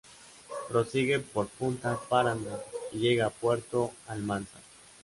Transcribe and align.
Prosigue 0.67 1.19
por 1.19 1.47
punta 1.47 1.95
Paraná 1.95 2.57
y 2.91 2.97
llega 2.97 3.27
a 3.27 3.29
Puerto 3.29 3.91
Almanza. 4.07 4.57